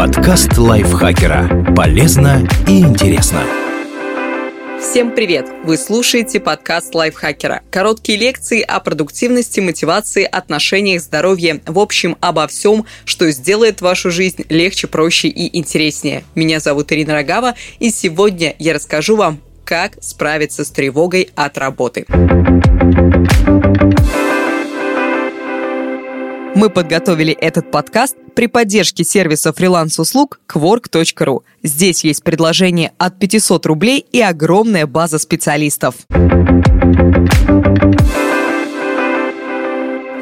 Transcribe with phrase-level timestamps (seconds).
[0.00, 1.74] Подкаст лайфхакера.
[1.76, 3.42] Полезно и интересно.
[4.80, 5.46] Всем привет!
[5.62, 7.60] Вы слушаете подкаст лайфхакера.
[7.70, 11.60] Короткие лекции о продуктивности, мотивации, отношениях, здоровье.
[11.66, 16.24] В общем, обо всем, что сделает вашу жизнь легче, проще и интереснее.
[16.34, 22.06] Меня зовут Ирина Рогава, и сегодня я расскажу вам, как справиться с тревогой от работы.
[26.54, 31.42] Мы подготовили этот подкаст при поддержке сервиса фриланс-услуг Quark.ru.
[31.62, 35.94] Здесь есть предложение от 500 рублей и огромная база специалистов.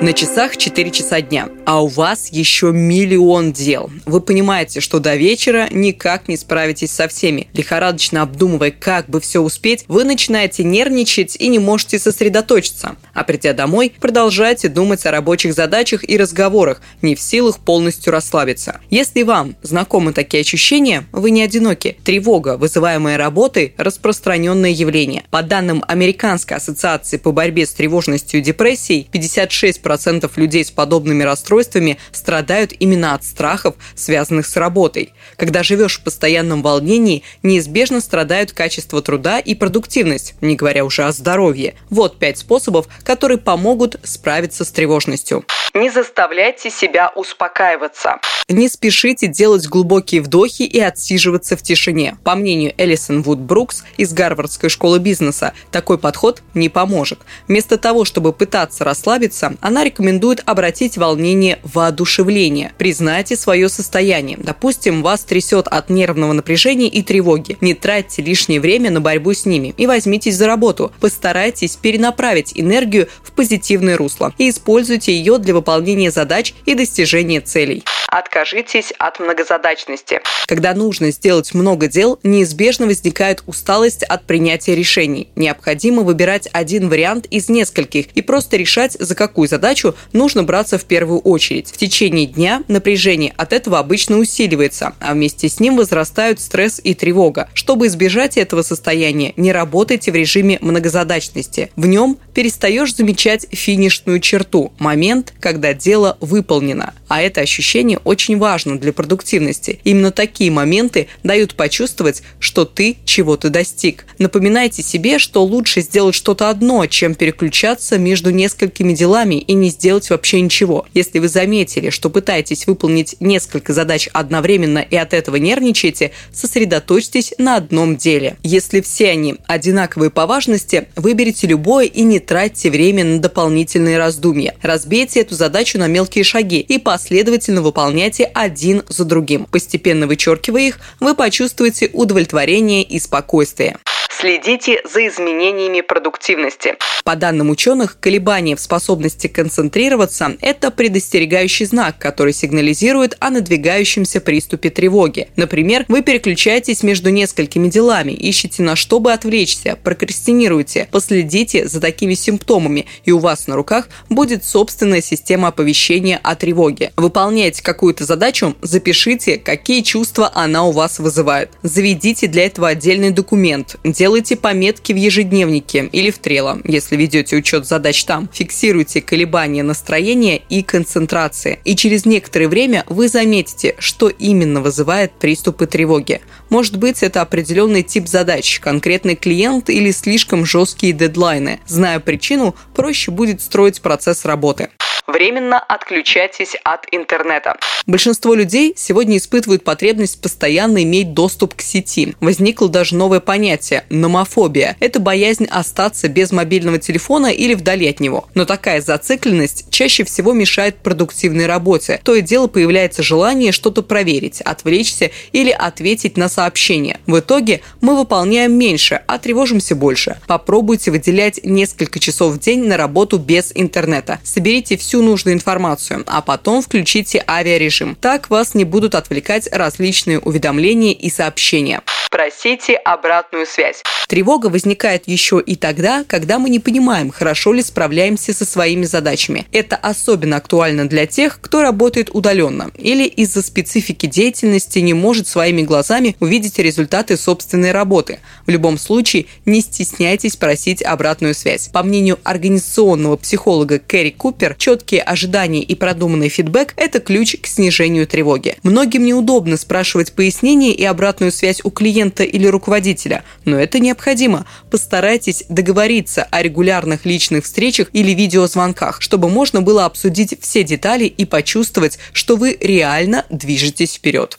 [0.00, 3.90] На часах 4 часа дня, а у вас еще миллион дел.
[4.06, 7.48] Вы понимаете, что до вечера никак не справитесь со всеми.
[7.52, 12.94] Лихорадочно обдумывая, как бы все успеть, вы начинаете нервничать и не можете сосредоточиться.
[13.12, 18.80] А придя домой, продолжайте думать о рабочих задачах и разговорах, не в силах полностью расслабиться.
[18.90, 21.98] Если вам знакомы такие ощущения, вы не одиноки.
[22.04, 25.24] Тревога, вызываемая работой, распространенное явление.
[25.30, 31.22] По данным Американской ассоциации по борьбе с тревожностью и депрессией, 56% 90% людей с подобными
[31.22, 35.12] расстройствами страдают именно от страхов, связанных с работой.
[35.36, 41.12] Когда живешь в постоянном волнении, неизбежно страдают качество труда и продуктивность, не говоря уже о
[41.12, 41.74] здоровье.
[41.90, 45.44] Вот пять способов, которые помогут справиться с тревожностью.
[45.74, 48.18] Не заставляйте себя успокаиваться.
[48.48, 52.16] Не спешите делать глубокие вдохи и отсиживаться в тишине.
[52.24, 57.18] По мнению Элисон Вуд Брукс из Гарвардской школы бизнеса, такой подход не поможет.
[57.46, 62.72] Вместо того, чтобы пытаться расслабиться, она рекомендует обратить волнение в воодушевление.
[62.78, 64.38] Признайте свое состояние.
[64.40, 67.56] Допустим, вас трясет от нервного напряжения и тревоги.
[67.60, 70.92] Не тратьте лишнее время на борьбу с ними и возьмитесь за работу.
[71.00, 77.84] Постарайтесь перенаправить энергию в позитивное русло и используйте ее для выполнения задач и достижения целей.
[78.10, 80.22] Откажитесь от многозадачности.
[80.46, 85.28] Когда нужно сделать много дел, неизбежно возникает усталость от принятия решений.
[85.36, 89.67] Необходимо выбирать один вариант из нескольких и просто решать, за какую задачу
[90.12, 91.68] нужно браться в первую очередь.
[91.68, 96.94] В течение дня напряжение от этого обычно усиливается, а вместе с ним возрастают стресс и
[96.94, 97.48] тревога.
[97.54, 101.70] Чтобы избежать этого состояния, не работайте в режиме многозадачности.
[101.76, 106.94] В нем перестаешь замечать финишную черту, момент, когда дело выполнено.
[107.08, 109.80] А это ощущение очень важно для продуктивности.
[109.84, 114.06] Именно такие моменты дают почувствовать, что ты чего-то достиг.
[114.18, 120.10] Напоминайте себе, что лучше сделать что-то одно, чем переключаться между несколькими делами и не сделать
[120.10, 120.86] вообще ничего.
[120.94, 127.56] Если вы заметили, что пытаетесь выполнить несколько задач одновременно и от этого нервничаете, сосредоточьтесь на
[127.56, 128.36] одном деле.
[128.42, 134.54] Если все они одинаковые по важности, выберите любое и не тратьте время на дополнительные раздумья.
[134.62, 139.46] Разбейте эту задачу на мелкие шаги и последовательно выполняйте один за другим.
[139.46, 143.78] Постепенно вычеркивая их, вы почувствуете удовлетворение и спокойствие.
[144.20, 146.74] Следите за изменениями продуктивности.
[147.04, 154.70] По данным ученых, колебания в способности концентрироваться– это предостерегающий знак, который сигнализирует о надвигающемся приступе
[154.70, 155.28] тревоги.
[155.36, 160.88] Например, вы переключаетесь между несколькими делами, ищете на что бы отвлечься, прокрастинируете.
[160.90, 166.90] Последите за такими симптомами, и у вас на руках будет собственная система оповещения о тревоге.
[166.96, 171.50] Выполняете какую-то задачу, запишите, какие чувства она у вас вызывает.
[171.62, 177.66] Заведите для этого отдельный документ, Делайте пометки в ежедневнике или в Трело, если ведете учет
[177.66, 178.28] задач там.
[178.32, 181.58] Фиксируйте колебания настроения и концентрации.
[181.64, 186.20] И через некоторое время вы заметите, что именно вызывает приступы тревоги.
[186.48, 191.60] Может быть, это определенный тип задач, конкретный клиент или слишком жесткие дедлайны.
[191.66, 194.70] Зная причину, проще будет строить процесс работы.
[195.08, 197.56] Временно отключайтесь от интернета.
[197.86, 202.14] Большинство людей сегодня испытывают потребность постоянно иметь доступ к сети.
[202.20, 204.76] Возникло даже новое понятие– номофобия.
[204.80, 208.28] Это боязнь остаться без мобильного телефона или вдали от него.
[208.34, 212.02] Но такая зацикленность чаще всего мешает продуктивной работе.
[212.04, 217.00] То и дело появляется желание что-то проверить, отвлечься или ответить на сообщение.
[217.06, 220.18] В итоге мы выполняем меньше, а тревожимся больше.
[220.26, 224.18] Попробуйте выделять несколько часов в день на работу без интернета.
[224.22, 227.94] Соберите всю всю нужную информацию, а потом включите авиарежим.
[227.94, 231.82] Так вас не будут отвлекать различные уведомления и сообщения.
[232.10, 233.82] Просите обратную связь.
[234.08, 239.46] Тревога возникает еще и тогда, когда мы не понимаем, хорошо ли справляемся со своими задачами.
[239.52, 245.60] Это особенно актуально для тех, кто работает удаленно или из-за специфики деятельности не может своими
[245.60, 248.20] глазами увидеть результаты собственной работы.
[248.46, 251.68] В любом случае, не стесняйтесь просить обратную связь.
[251.68, 258.06] По мнению организационного психолога Кэрри Купер, четкие ожидания и продуманный фидбэк– это ключ к снижению
[258.06, 258.56] тревоги.
[258.62, 264.46] Многим неудобно спрашивать пояснения и обратную связь у клиента или руководителя, но это необходимо.
[264.70, 271.24] Постарайтесь договориться о регулярных личных встречах или видеозвонках, чтобы можно было обсудить все детали и
[271.24, 274.38] почувствовать, что вы реально движетесь вперед.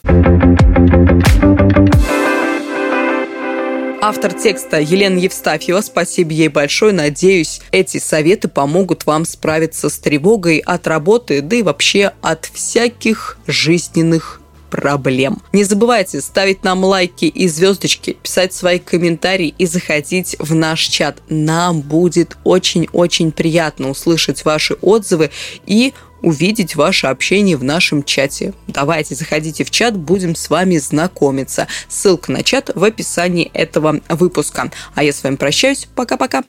[4.02, 5.82] Автор текста Елена Евстафьева.
[5.82, 6.94] Спасибо ей большое.
[6.94, 13.38] Надеюсь, эти советы помогут вам справиться с тревогой от работы, да и вообще от всяких
[13.46, 14.39] жизненных
[14.70, 15.42] проблем.
[15.52, 21.18] Не забывайте ставить нам лайки и звездочки, писать свои комментарии и заходить в наш чат.
[21.28, 25.30] Нам будет очень-очень приятно услышать ваши отзывы
[25.66, 28.52] и увидеть ваше общение в нашем чате.
[28.66, 31.66] Давайте, заходите в чат, будем с вами знакомиться.
[31.88, 34.70] Ссылка на чат в описании этого выпуска.
[34.94, 35.88] А я с вами прощаюсь.
[35.94, 36.42] Пока-пока.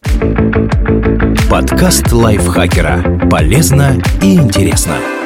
[1.50, 3.30] Подкаст лайфхакера.
[3.30, 5.21] Полезно и интересно.